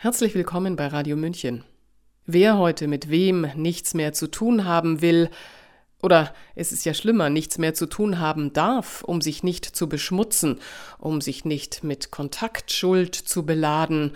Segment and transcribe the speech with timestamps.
[0.00, 1.64] Herzlich willkommen bei Radio München.
[2.24, 5.28] Wer heute mit wem nichts mehr zu tun haben will,
[6.00, 9.88] oder es ist ja schlimmer, nichts mehr zu tun haben darf, um sich nicht zu
[9.88, 10.60] beschmutzen,
[10.98, 14.12] um sich nicht mit Kontaktschuld zu beladen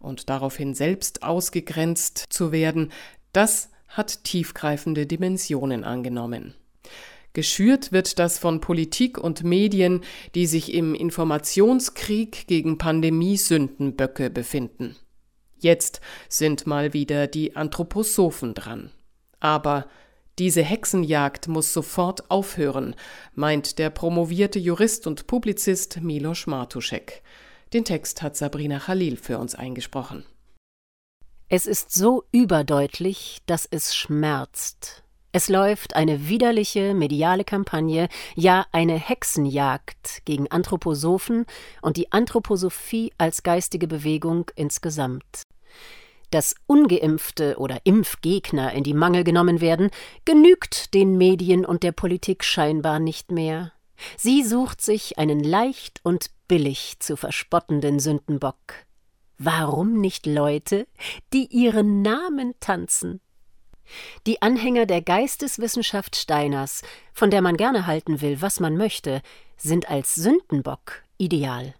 [0.00, 2.90] und daraufhin selbst ausgegrenzt zu werden,
[3.34, 6.54] das hat tiefgreifende Dimensionen angenommen.
[7.34, 10.00] Geschürt wird das von Politik und Medien,
[10.34, 14.96] die sich im Informationskrieg gegen Pandemiesündenböcke befinden.
[15.58, 18.90] Jetzt sind mal wieder die Anthroposophen dran.
[19.40, 19.86] Aber
[20.38, 22.94] diese Hexenjagd muss sofort aufhören,
[23.34, 27.22] meint der promovierte Jurist und Publizist Milos Martuschek.
[27.72, 30.26] Den Text hat Sabrina Khalil für uns eingesprochen.
[31.48, 35.04] Es ist so überdeutlich, dass es schmerzt.
[35.36, 41.44] Es läuft eine widerliche mediale Kampagne, ja eine Hexenjagd gegen Anthroposophen
[41.82, 45.42] und die Anthroposophie als geistige Bewegung insgesamt.
[46.30, 49.90] Dass ungeimpfte oder Impfgegner in die Mangel genommen werden,
[50.24, 53.72] genügt den Medien und der Politik scheinbar nicht mehr.
[54.16, 58.86] Sie sucht sich einen leicht und billig zu verspottenden Sündenbock.
[59.36, 60.86] Warum nicht Leute,
[61.34, 63.20] die ihren Namen tanzen?
[64.26, 69.22] Die Anhänger der Geisteswissenschaft Steiners, von der man gerne halten will, was man möchte,
[69.56, 71.74] sind als Sündenbock ideal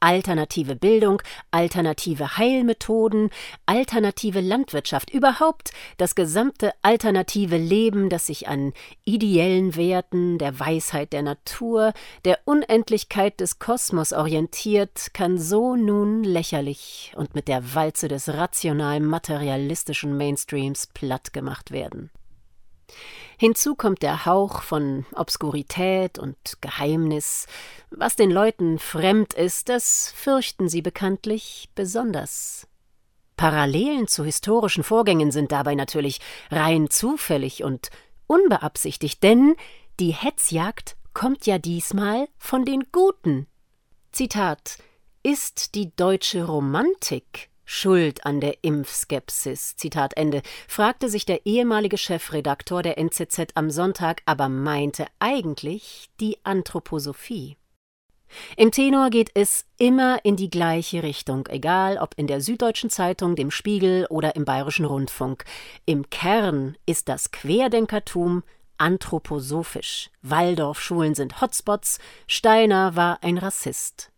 [0.00, 3.30] alternative Bildung, alternative Heilmethoden,
[3.66, 8.72] alternative Landwirtschaft, überhaupt das gesamte alternative Leben, das sich an
[9.04, 11.92] ideellen Werten, der Weisheit der Natur,
[12.24, 19.00] der Unendlichkeit des Kosmos orientiert, kann so nun lächerlich und mit der Walze des rational
[19.00, 22.10] materialistischen Mainstreams platt gemacht werden.
[23.38, 27.46] Hinzu kommt der Hauch von Obskurität und Geheimnis.
[27.90, 32.66] Was den Leuten fremd ist, das fürchten sie bekanntlich besonders.
[33.36, 37.90] Parallelen zu historischen Vorgängen sind dabei natürlich rein zufällig und
[38.26, 39.56] unbeabsichtigt, denn
[39.98, 43.46] die Hetzjagd kommt ja diesmal von den Guten.
[44.12, 44.78] Zitat
[45.22, 52.82] Ist die deutsche Romantik Schuld an der Impfskepsis, Zitat Ende, fragte sich der ehemalige Chefredaktor
[52.82, 57.56] der NZZ am Sonntag, aber meinte eigentlich die Anthroposophie.
[58.56, 63.36] Im Tenor geht es immer in die gleiche Richtung, egal ob in der Süddeutschen Zeitung,
[63.36, 65.44] dem Spiegel oder im Bayerischen Rundfunk.
[65.86, 68.42] Im Kern ist das Querdenkertum
[68.78, 70.10] anthroposophisch.
[70.22, 74.09] Waldorfschulen sind Hotspots, Steiner war ein Rassist.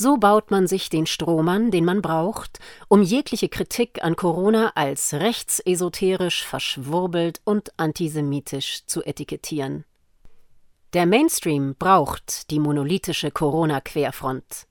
[0.00, 5.12] So baut man sich den Strohmann, den man braucht, um jegliche Kritik an Corona als
[5.12, 9.84] rechtsesoterisch, verschwurbelt und antisemitisch zu etikettieren.
[10.92, 14.68] Der Mainstream braucht die monolithische Corona-Querfront.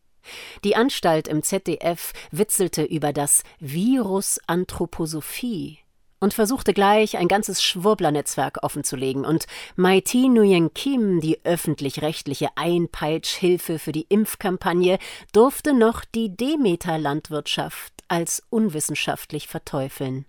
[0.64, 5.80] Die Anstalt im ZDF witzelte über das Virus Anthroposophie
[6.20, 9.46] und versuchte gleich ein ganzes Schwurblernetzwerk offenzulegen und
[9.76, 15.00] Maiti Nguyen Kim, die öffentlich-rechtliche Einpeitschhilfe für die Impfkampagne,
[15.34, 20.26] durfte noch die Demeter-Landwirtschaft als unwissenschaftlich verteufeln.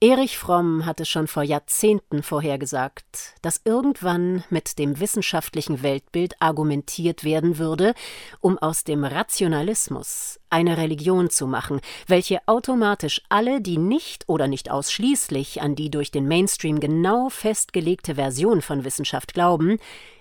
[0.00, 7.58] Erich Fromm hatte schon vor Jahrzehnten vorhergesagt, dass irgendwann mit dem wissenschaftlichen Weltbild argumentiert werden
[7.58, 7.94] würde,
[8.38, 14.70] um aus dem Rationalismus eine Religion zu machen, welche automatisch alle, die nicht oder nicht
[14.70, 19.78] ausschließlich an die durch den Mainstream genau festgelegte Version von Wissenschaft glauben,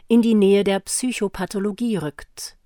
[0.07, 2.57] in die Nähe der Psychopathologie rückt.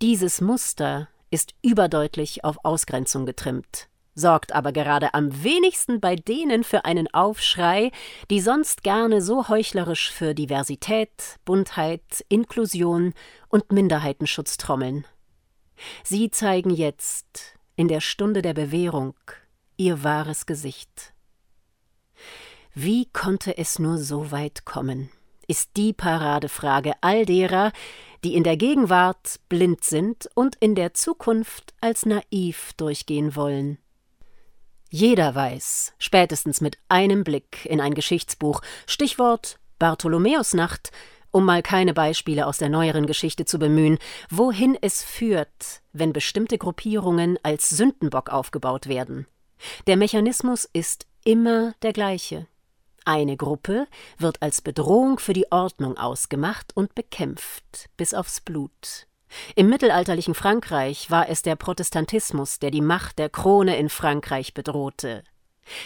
[0.00, 6.84] Dieses Muster ist überdeutlich auf Ausgrenzung getrimmt sorgt aber gerade am wenigsten bei denen für
[6.84, 7.90] einen Aufschrei,
[8.30, 13.14] die sonst gerne so heuchlerisch für Diversität, Buntheit, Inklusion
[13.48, 15.06] und Minderheitenschutz trommeln.
[16.04, 19.14] Sie zeigen jetzt, in der Stunde der Bewährung,
[19.76, 21.14] ihr wahres Gesicht.
[22.74, 25.10] Wie konnte es nur so weit kommen?
[25.50, 27.72] ist die Paradefrage all derer,
[28.22, 33.78] die in der Gegenwart blind sind und in der Zukunft als naiv durchgehen wollen.
[34.92, 40.90] Jeder weiß, spätestens mit einem Blick in ein Geschichtsbuch, Stichwort Bartholomäusnacht,
[41.30, 43.98] um mal keine Beispiele aus der neueren Geschichte zu bemühen,
[44.30, 49.28] wohin es führt, wenn bestimmte Gruppierungen als Sündenbock aufgebaut werden.
[49.86, 52.48] Der Mechanismus ist immer der gleiche.
[53.04, 53.86] Eine Gruppe
[54.18, 59.06] wird als Bedrohung für die Ordnung ausgemacht und bekämpft bis aufs Blut.
[59.54, 65.22] Im mittelalterlichen Frankreich war es der Protestantismus, der die Macht der Krone in Frankreich bedrohte.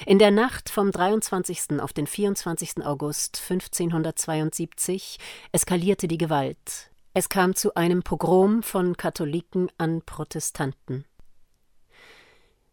[0.07, 1.81] In der Nacht vom 23.
[1.81, 2.85] auf den 24.
[2.85, 5.19] August 1572
[5.53, 6.91] eskalierte die Gewalt.
[7.13, 11.05] Es kam zu einem Pogrom von Katholiken an Protestanten.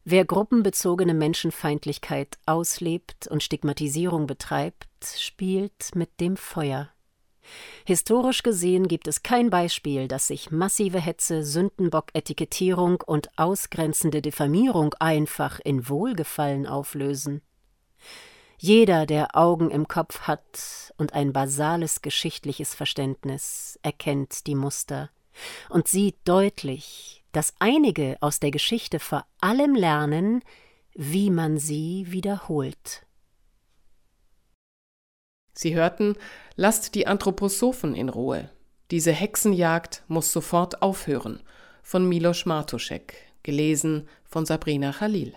[0.04, 6.90] Wer gruppenbezogene Menschenfeindlichkeit auslebt und Stigmatisierung betreibt, spielt mit dem Feuer.
[7.86, 15.60] Historisch gesehen gibt es kein Beispiel, dass sich massive Hetze, Sündenbock-Etikettierung und ausgrenzende Diffamierung einfach
[15.60, 17.42] in Wohlgefallen auflösen.
[18.58, 25.10] Jeder, der Augen im Kopf hat und ein basales geschichtliches Verständnis, erkennt die Muster
[25.70, 30.44] und sieht deutlich, dass einige aus der Geschichte vor allem lernen,
[30.94, 33.06] wie man sie wiederholt.
[35.62, 36.16] Sie hörten,
[36.56, 38.50] lasst die Anthroposophen in Ruhe.
[38.90, 41.44] Diese Hexenjagd muss sofort aufhören.
[41.84, 43.14] Von Milos Martuschek,
[43.44, 45.36] gelesen von Sabrina Khalil.